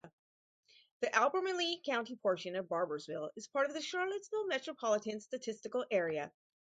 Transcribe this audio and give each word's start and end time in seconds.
The 1.01 1.13
Albemarle 1.15 1.79
County 1.85 2.15
portion 2.15 2.55
of 2.55 2.65
Barboursville 2.65 3.29
is 3.35 3.47
part 3.47 3.67
of 3.67 3.75
the 3.75 3.81
Charlottesville 3.81 4.47
Metropolitan 4.47 5.21
Statistical 5.21 5.85
Area. 5.91 6.31